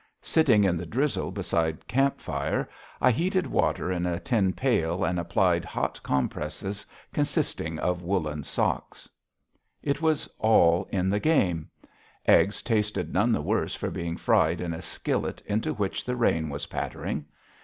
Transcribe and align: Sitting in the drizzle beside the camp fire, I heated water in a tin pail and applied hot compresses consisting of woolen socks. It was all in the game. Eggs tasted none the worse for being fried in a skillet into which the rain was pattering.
Sitting 0.23 0.63
in 0.63 0.77
the 0.77 0.85
drizzle 0.87 1.29
beside 1.29 1.79
the 1.79 1.85
camp 1.85 2.19
fire, 2.19 2.67
I 2.99 3.11
heated 3.11 3.45
water 3.45 3.91
in 3.91 4.07
a 4.07 4.19
tin 4.19 4.51
pail 4.51 5.03
and 5.05 5.19
applied 5.19 5.63
hot 5.63 6.01
compresses 6.01 6.83
consisting 7.13 7.77
of 7.77 8.01
woolen 8.01 8.43
socks. 8.43 9.07
It 9.83 10.01
was 10.01 10.27
all 10.39 10.85
in 10.89 11.11
the 11.11 11.19
game. 11.19 11.69
Eggs 12.25 12.63
tasted 12.63 13.13
none 13.13 13.31
the 13.31 13.43
worse 13.43 13.75
for 13.75 13.91
being 13.91 14.17
fried 14.17 14.59
in 14.59 14.73
a 14.73 14.81
skillet 14.81 15.39
into 15.41 15.71
which 15.71 16.03
the 16.03 16.15
rain 16.15 16.49
was 16.49 16.65
pattering. 16.65 17.25